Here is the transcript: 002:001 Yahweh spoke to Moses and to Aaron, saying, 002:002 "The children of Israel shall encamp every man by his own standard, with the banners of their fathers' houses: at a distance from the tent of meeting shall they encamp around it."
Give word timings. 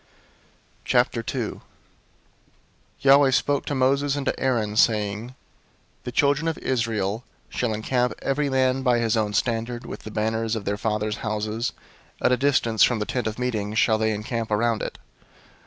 002:001 0.87 1.61
Yahweh 3.01 3.29
spoke 3.29 3.67
to 3.67 3.75
Moses 3.75 4.15
and 4.15 4.25
to 4.25 4.39
Aaron, 4.39 4.75
saying, 4.75 5.35
002:002 5.99 6.03
"The 6.05 6.11
children 6.11 6.47
of 6.47 6.57
Israel 6.57 7.23
shall 7.49 7.71
encamp 7.71 8.15
every 8.19 8.49
man 8.49 8.81
by 8.81 8.97
his 8.97 9.15
own 9.15 9.33
standard, 9.35 9.85
with 9.85 9.99
the 9.99 10.09
banners 10.09 10.55
of 10.55 10.65
their 10.65 10.77
fathers' 10.77 11.17
houses: 11.17 11.73
at 12.19 12.31
a 12.31 12.35
distance 12.37 12.81
from 12.81 12.97
the 12.97 13.05
tent 13.05 13.27
of 13.27 13.37
meeting 13.37 13.75
shall 13.75 13.99
they 13.99 14.11
encamp 14.11 14.49
around 14.49 14.81
it." 14.81 14.97